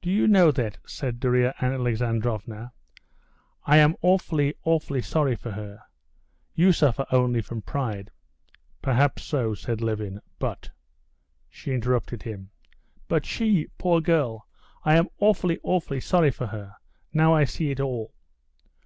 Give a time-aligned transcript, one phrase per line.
[0.00, 2.72] "Do you know that," said Darya Alexandrovna,
[3.66, 5.82] "I am awfully, awfully sorry for her.
[6.54, 8.10] You suffer only from pride...."
[8.80, 10.70] "Perhaps so," said Levin, "but...."
[11.50, 12.48] She interrupted him.
[13.08, 14.46] "But she, poor girl...
[14.86, 16.74] I am awfully, awfully sorry for her.
[17.12, 18.14] Now I see it all."